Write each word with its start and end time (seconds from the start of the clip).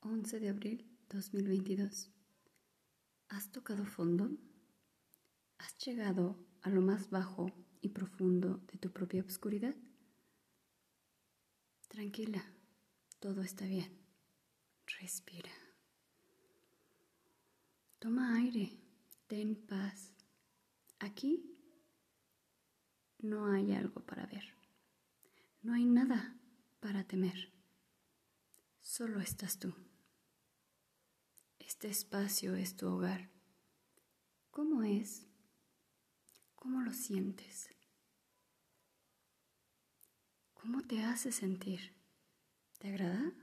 11 0.00 0.38
de 0.38 0.48
abril 0.48 0.86
2022. 1.10 2.10
¿Has 3.30 3.50
tocado 3.50 3.84
fondo? 3.84 4.30
¿Has 5.58 5.76
llegado 5.78 6.36
a 6.62 6.70
lo 6.70 6.80
más 6.80 7.10
bajo 7.10 7.50
y 7.80 7.88
profundo 7.88 8.58
de 8.70 8.78
tu 8.78 8.92
propia 8.92 9.22
oscuridad? 9.24 9.74
Tranquila, 11.88 12.44
todo 13.18 13.42
está 13.42 13.64
bien. 13.64 13.98
Respira. 15.00 15.50
Toma 17.98 18.36
aire, 18.36 18.78
ten 19.26 19.56
paz. 19.56 20.14
Aquí 21.00 21.58
no 23.18 23.50
hay 23.50 23.74
algo 23.74 24.00
para 24.06 24.26
ver. 24.26 24.54
No 25.62 25.74
hay 25.74 25.84
nada 25.84 26.38
para 26.78 27.02
temer. 27.02 27.52
Solo 28.80 29.20
estás 29.20 29.58
tú. 29.58 29.74
Este 31.68 31.88
espacio 31.88 32.54
es 32.54 32.78
tu 32.78 32.88
hogar. 32.88 33.28
¿Cómo 34.50 34.82
es? 34.82 35.26
¿Cómo 36.54 36.80
lo 36.80 36.94
sientes? 36.94 37.68
¿Cómo 40.54 40.80
te 40.80 41.02
hace 41.02 41.30
sentir? 41.30 41.92
¿Te 42.78 42.88
agrada? 42.88 43.34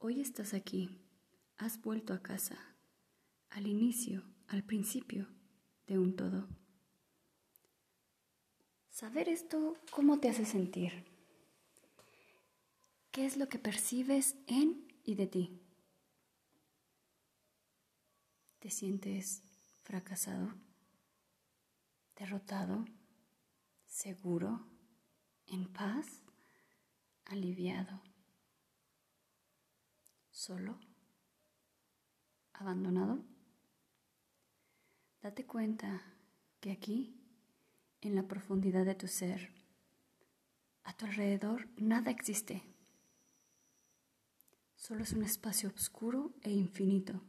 Hoy 0.00 0.20
estás 0.20 0.54
aquí, 0.54 0.90
has 1.56 1.80
vuelto 1.80 2.12
a 2.12 2.20
casa, 2.20 2.58
al 3.50 3.68
inicio, 3.68 4.24
al 4.48 4.64
principio 4.64 5.28
de 5.86 6.00
un 6.00 6.16
todo. 6.16 6.48
Saber 8.90 9.28
esto, 9.28 9.76
¿cómo 9.92 10.18
te 10.18 10.30
hace 10.30 10.44
sentir? 10.44 11.04
¿Qué 13.12 13.24
es 13.24 13.36
lo 13.36 13.48
que 13.48 13.60
percibes 13.60 14.34
en 14.48 14.88
y 15.04 15.14
de 15.14 15.28
ti? 15.28 15.63
¿Te 18.64 18.70
sientes 18.70 19.42
fracasado, 19.82 20.54
derrotado, 22.16 22.86
seguro, 23.84 24.66
en 25.46 25.70
paz, 25.70 26.06
aliviado, 27.26 28.00
solo, 30.30 30.80
abandonado? 32.54 33.22
Date 35.20 35.44
cuenta 35.44 36.00
que 36.58 36.72
aquí, 36.72 37.20
en 38.00 38.14
la 38.14 38.22
profundidad 38.22 38.86
de 38.86 38.94
tu 38.94 39.08
ser, 39.08 39.52
a 40.84 40.96
tu 40.96 41.04
alrededor 41.04 41.68
nada 41.76 42.10
existe. 42.10 42.62
Solo 44.74 45.02
es 45.02 45.12
un 45.12 45.22
espacio 45.22 45.68
oscuro 45.68 46.32
e 46.40 46.50
infinito 46.50 47.20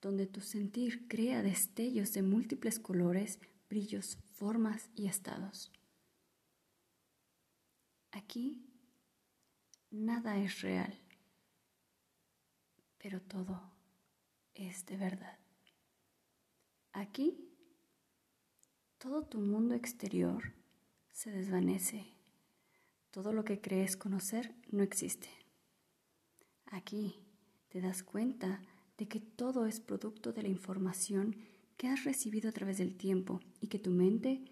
donde 0.00 0.26
tu 0.26 0.40
sentir 0.40 1.08
crea 1.08 1.42
destellos 1.42 2.12
de 2.12 2.22
múltiples 2.22 2.78
colores, 2.78 3.38
brillos, 3.68 4.18
formas 4.34 4.90
y 4.94 5.06
estados. 5.06 5.72
Aquí 8.12 8.64
nada 9.90 10.38
es 10.38 10.60
real, 10.60 10.98
pero 12.98 13.20
todo 13.20 13.60
es 14.54 14.86
de 14.86 14.96
verdad. 14.96 15.38
Aquí 16.92 17.48
todo 18.98 19.24
tu 19.24 19.38
mundo 19.38 19.74
exterior 19.74 20.52
se 21.12 21.30
desvanece. 21.30 22.14
Todo 23.10 23.32
lo 23.32 23.44
que 23.44 23.60
crees 23.60 23.96
conocer 23.96 24.54
no 24.70 24.82
existe. 24.82 25.28
Aquí 26.66 27.20
te 27.68 27.80
das 27.80 28.02
cuenta 28.02 28.60
de 28.98 29.08
que 29.08 29.20
todo 29.20 29.66
es 29.66 29.80
producto 29.80 30.32
de 30.32 30.42
la 30.42 30.48
información 30.48 31.36
que 31.76 31.88
has 31.88 32.04
recibido 32.04 32.50
a 32.50 32.52
través 32.52 32.78
del 32.78 32.96
tiempo 32.96 33.40
y 33.60 33.68
que 33.68 33.78
tu 33.78 33.90
mente 33.90 34.44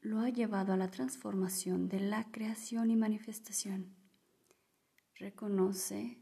lo 0.00 0.20
ha 0.20 0.30
llevado 0.30 0.72
a 0.72 0.76
la 0.76 0.90
transformación 0.90 1.88
de 1.88 2.00
la 2.00 2.30
creación 2.32 2.90
y 2.90 2.96
manifestación. 2.96 3.94
Reconoce, 5.14 6.18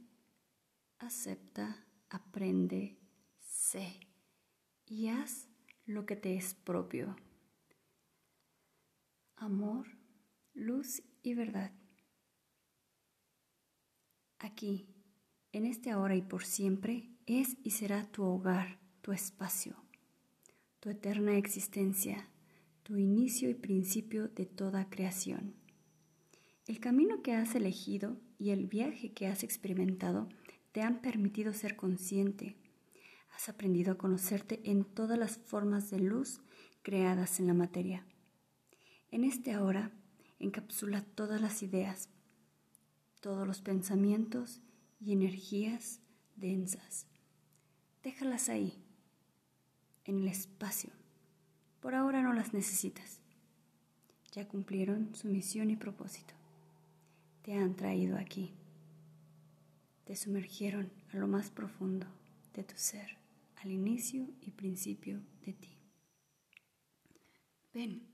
acepta, 0.98 1.86
aprende, 2.10 2.98
sé 3.38 4.00
y 4.84 5.08
haz 5.08 5.48
lo 5.86 6.04
que 6.04 6.16
te 6.16 6.36
es 6.36 6.54
propio. 6.54 7.16
Amor, 9.36 9.86
luz 10.52 11.02
y 11.22 11.34
verdad. 11.34 11.72
Aquí, 14.40 14.88
en 15.52 15.64
este 15.64 15.90
ahora 15.90 16.16
y 16.16 16.22
por 16.22 16.44
siempre, 16.44 17.10
es 17.38 17.56
y 17.62 17.70
será 17.70 18.10
tu 18.10 18.24
hogar, 18.24 18.80
tu 19.02 19.12
espacio, 19.12 19.76
tu 20.80 20.90
eterna 20.90 21.36
existencia, 21.36 22.28
tu 22.82 22.96
inicio 22.96 23.48
y 23.48 23.54
principio 23.54 24.28
de 24.28 24.46
toda 24.46 24.88
creación. 24.88 25.54
El 26.66 26.80
camino 26.80 27.22
que 27.22 27.34
has 27.34 27.54
elegido 27.54 28.16
y 28.38 28.50
el 28.50 28.66
viaje 28.66 29.12
que 29.12 29.28
has 29.28 29.44
experimentado 29.44 30.28
te 30.72 30.82
han 30.82 31.02
permitido 31.02 31.52
ser 31.52 31.76
consciente. 31.76 32.56
Has 33.32 33.48
aprendido 33.48 33.92
a 33.92 33.98
conocerte 33.98 34.60
en 34.64 34.84
todas 34.84 35.18
las 35.18 35.38
formas 35.38 35.90
de 35.90 36.00
luz 36.00 36.40
creadas 36.82 37.38
en 37.38 37.46
la 37.46 37.54
materia. 37.54 38.06
En 39.10 39.24
este 39.24 39.52
ahora 39.52 39.92
encapsula 40.38 41.02
todas 41.02 41.40
las 41.40 41.62
ideas, 41.62 42.08
todos 43.20 43.46
los 43.46 43.60
pensamientos 43.60 44.62
y 44.98 45.12
energías 45.12 46.00
densas 46.34 47.09
déjalas 48.02 48.48
ahí, 48.48 48.82
en 50.04 50.20
el 50.20 50.28
espacio. 50.28 50.90
Por 51.80 51.94
ahora 51.94 52.22
no 52.22 52.32
las 52.32 52.52
necesitas. 52.52 53.20
Ya 54.32 54.46
cumplieron 54.46 55.14
su 55.14 55.28
misión 55.28 55.70
y 55.70 55.76
propósito. 55.76 56.34
Te 57.42 57.54
han 57.54 57.74
traído 57.74 58.16
aquí. 58.16 58.54
Te 60.04 60.16
sumergieron 60.16 60.92
a 61.12 61.16
lo 61.16 61.26
más 61.26 61.50
profundo 61.50 62.06
de 62.54 62.64
tu 62.64 62.76
ser, 62.76 63.18
al 63.62 63.70
inicio 63.70 64.28
y 64.40 64.50
principio 64.50 65.20
de 65.44 65.52
ti. 65.52 65.76
Ven, 67.72 68.06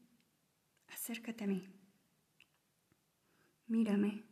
acércate 0.88 1.44
a 1.44 1.46
mí. 1.46 1.66
Mírame. 3.66 4.22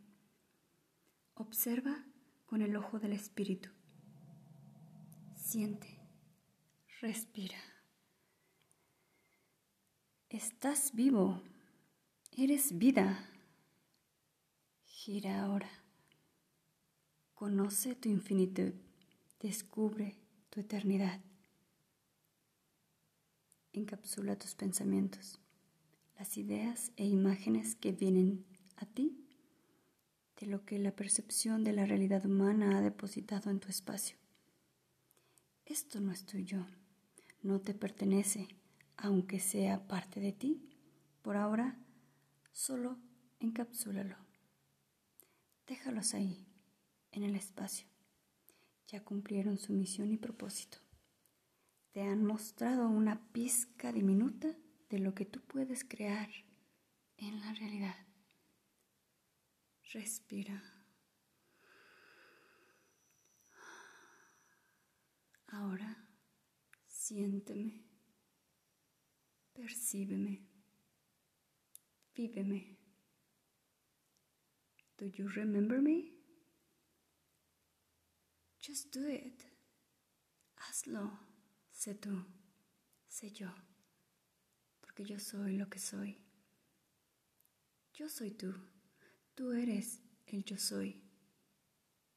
Observa 1.35 2.05
con 2.47 2.63
el 2.63 2.77
ojo 2.77 2.99
del 2.99 3.13
espíritu 3.13 3.71
Siente, 5.55 5.87
respira. 7.01 7.55
Estás 10.29 10.91
vivo, 10.93 11.41
eres 12.33 12.77
vida. 12.77 13.25
Gira 14.85 15.45
ahora. 15.45 15.71
Conoce 17.35 17.95
tu 17.95 18.09
infinitud, 18.09 18.73
descubre 19.39 20.17
tu 20.51 20.59
eternidad. 20.59 21.21
Encapsula 23.73 24.37
tus 24.37 24.57
pensamientos, 24.57 25.39
las 26.19 26.37
ideas 26.37 26.91
e 26.97 27.07
imágenes 27.07 27.77
que 27.77 27.93
vienen 27.93 28.45
a 28.75 28.87
ti 28.87 29.25
de 30.41 30.49
lo 30.49 30.65
que 30.65 30.81
la 30.81 30.91
percepción 30.91 31.63
de 31.63 31.75
la 31.75 31.87
realidad 31.87 32.27
humana 32.27 32.77
ha 32.77 32.81
depositado 32.81 33.51
en 33.51 33.61
tu 33.61 33.69
espacio. 33.69 34.24
Esto 35.75 35.99
no 35.99 36.13
es 36.13 36.25
tuyo, 36.25 36.65
no 37.43 37.61
te 37.61 37.75
pertenece, 37.75 38.47
aunque 38.97 39.41
sea 39.41 39.89
parte 39.89 40.21
de 40.21 40.31
ti. 40.31 40.71
Por 41.21 41.37
ahora, 41.37 41.77
solo 42.53 42.97
encapsúlalo. 43.41 44.15
Déjalos 45.67 46.15
ahí, 46.15 46.47
en 47.11 47.25
el 47.25 47.35
espacio. 47.35 47.89
Ya 48.87 49.03
cumplieron 49.03 49.59
su 49.59 49.73
misión 49.73 50.13
y 50.13 50.17
propósito. 50.17 50.79
Te 51.91 52.03
han 52.03 52.25
mostrado 52.25 52.89
una 52.89 53.27
pizca 53.33 53.91
diminuta 53.91 54.55
de 54.91 55.01
lo 55.01 55.13
que 55.13 55.25
tú 55.25 55.41
puedes 55.41 55.83
crear 55.83 56.31
en 57.17 57.41
la 57.41 57.53
realidad. 57.53 57.97
Respira. 59.93 60.75
Ahora 65.55 65.97
siénteme, 67.05 67.85
percíbeme, 69.53 70.41
víveme. 72.15 72.79
Do 74.97 75.07
you 75.07 75.29
remember 75.37 75.83
me? 75.83 76.13
Just 78.59 78.91
do 78.91 79.07
it. 79.07 79.45
Hazlo. 80.57 81.11
Sé 81.71 81.95
tú, 81.95 82.25
sé 83.09 83.31
yo, 83.33 83.53
porque 84.81 85.05
yo 85.05 85.19
soy 85.19 85.59
lo 85.59 85.69
que 85.69 85.81
soy. 85.81 86.17
Yo 87.93 88.09
soy 88.09 88.31
tú, 88.31 88.55
tú 89.35 89.53
eres 89.53 90.01
el 90.27 90.45
yo 90.45 90.57
soy. 90.57 91.03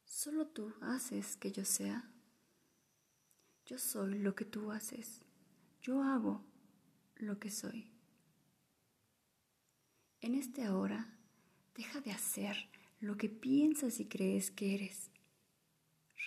Solo 0.06 0.48
tú 0.48 0.74
haces 0.82 1.36
que 1.36 1.52
yo 1.52 1.66
sea. 1.66 2.17
Yo 3.68 3.78
soy 3.78 4.18
lo 4.20 4.34
que 4.34 4.46
tú 4.46 4.72
haces. 4.72 5.26
Yo 5.82 6.02
hago 6.02 6.42
lo 7.18 7.38
que 7.38 7.50
soy. 7.50 7.92
En 10.22 10.36
este 10.36 10.64
ahora, 10.64 11.20
deja 11.76 12.00
de 12.00 12.12
hacer 12.12 12.56
lo 13.02 13.18
que 13.18 13.28
piensas 13.28 14.00
y 14.00 14.06
crees 14.06 14.52
que 14.52 14.74
eres. 14.74 15.12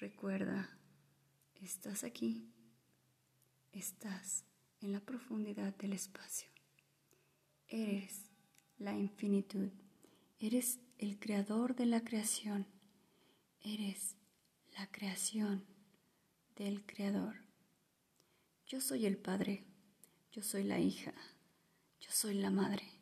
Recuerda, 0.00 0.78
estás 1.54 2.04
aquí, 2.04 2.52
estás 3.72 4.44
en 4.82 4.92
la 4.92 5.00
profundidad 5.00 5.74
del 5.76 5.94
espacio. 5.94 6.50
Eres 7.68 8.30
la 8.76 8.94
infinitud, 8.98 9.70
eres 10.38 10.78
el 10.98 11.18
creador 11.18 11.74
de 11.74 11.86
la 11.86 12.04
creación, 12.04 12.66
eres 13.62 14.16
la 14.76 14.86
creación 14.90 15.69
del 16.64 16.84
creador. 16.84 17.36
Yo 18.66 18.82
soy 18.82 19.06
el 19.06 19.16
padre, 19.16 19.64
yo 20.30 20.42
soy 20.42 20.62
la 20.62 20.78
hija, 20.78 21.14
yo 22.00 22.10
soy 22.12 22.34
la 22.34 22.50
madre, 22.50 23.00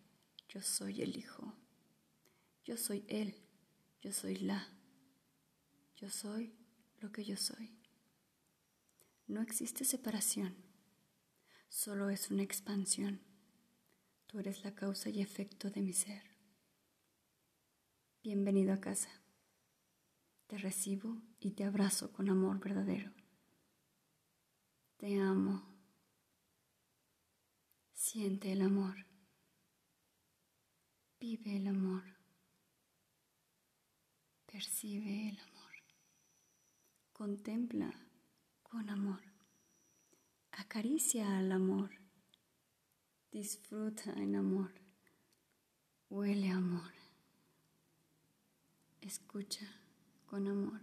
yo 0.49 0.63
soy 0.63 1.03
el 1.03 1.17
hijo, 1.17 1.57
yo 2.63 2.77
soy 2.77 3.05
él, 3.09 3.35
yo 4.01 4.13
soy 4.13 4.37
la, 4.37 4.69
yo 5.97 6.09
soy 6.09 6.55
lo 7.01 7.11
que 7.11 7.25
yo 7.25 7.37
soy. 7.37 7.77
No 9.27 9.43
existe 9.43 9.85
separación, 9.85 10.55
solo 11.69 12.11
es 12.11 12.31
una 12.31 12.45
expansión. 12.45 13.21
Tú 14.29 14.39
eres 14.39 14.63
la 14.63 14.77
causa 14.77 15.11
y 15.11 15.21
efecto 15.21 15.69
de 15.69 15.83
mi 15.83 15.95
ser. 15.95 16.23
Bienvenido 18.23 18.73
a 18.73 18.81
casa. 18.81 19.11
Te 20.47 20.59
recibo 20.59 21.21
y 21.41 21.51
te 21.51 21.65
abrazo 21.65 22.13
con 22.13 22.29
amor 22.29 22.61
verdadero. 22.61 23.13
Te 24.99 25.21
amo. 25.21 25.63
Siente 27.93 28.51
el 28.51 28.63
amor. 28.63 29.07
Vive 31.21 31.57
el 31.57 31.69
amor. 31.69 32.03
Percibe 34.47 35.29
el 35.29 35.39
amor. 35.39 35.73
Contempla 37.13 37.95
con 38.65 38.91
amor. 38.91 39.23
Acaricia 40.51 41.39
al 41.39 41.53
amor. 41.53 41.91
Disfruta 43.31 44.13
en 44.15 44.35
amor. 44.35 44.73
Huele 46.11 46.51
amor. 46.51 46.93
Escucha 49.01 49.69
con 50.27 50.49
amor. 50.49 50.81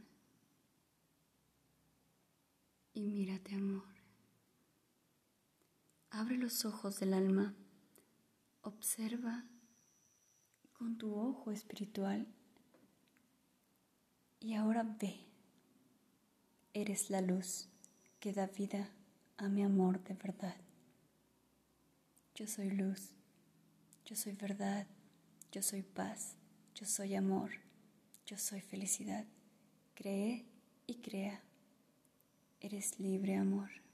Y 2.93 3.09
mírate 3.09 3.55
amor. 3.55 3.94
Abre 6.17 6.37
los 6.37 6.63
ojos 6.63 7.01
del 7.01 7.13
alma. 7.13 7.53
Observa 8.61 9.43
con 10.71 10.97
tu 10.97 11.13
ojo 11.13 11.51
espiritual. 11.51 12.25
Y 14.39 14.53
ahora 14.53 14.83
ve 14.83 15.19
Eres 16.73 17.09
la 17.09 17.19
luz 17.19 17.67
que 18.21 18.31
da 18.31 18.47
vida 18.47 18.89
a 19.35 19.49
mi 19.49 19.61
amor 19.61 20.01
de 20.05 20.13
verdad. 20.13 20.55
Yo 22.33 22.47
soy 22.47 22.69
luz, 22.69 23.11
yo 24.05 24.15
soy 24.15 24.31
verdad, 24.31 24.87
yo 25.51 25.61
soy 25.61 25.81
paz, 25.81 26.37
yo 26.75 26.85
soy 26.85 27.15
amor, 27.15 27.51
yo 28.25 28.37
soy 28.37 28.61
felicidad. 28.61 29.25
Cree 29.95 30.45
y 30.87 30.95
crea. 31.01 31.41
Eres 32.61 33.01
libre 33.01 33.35
amor. 33.35 33.84